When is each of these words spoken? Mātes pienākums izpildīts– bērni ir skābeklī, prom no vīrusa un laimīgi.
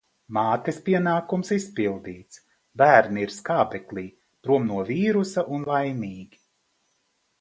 Mātes 0.35 0.77
pienākums 0.85 1.51
izpildīts– 1.57 2.41
bērni 2.83 3.25
ir 3.27 3.35
skābeklī, 3.35 4.07
prom 4.47 4.67
no 4.71 4.81
vīrusa 4.89 5.45
un 5.59 5.69
laimīgi. 5.75 6.45